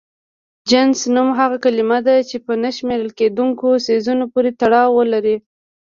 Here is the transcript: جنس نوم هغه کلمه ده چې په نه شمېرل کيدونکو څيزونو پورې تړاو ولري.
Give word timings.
جنس 0.69 0.99
نوم 1.15 1.29
هغه 1.39 1.57
کلمه 1.63 1.99
ده 2.07 2.15
چې 2.29 2.37
په 2.45 2.53
نه 2.63 2.69
شمېرل 2.77 3.09
کيدونکو 3.19 3.67
څيزونو 3.85 4.23
پورې 4.33 4.49
تړاو 4.61 4.89
ولري. 4.97 5.37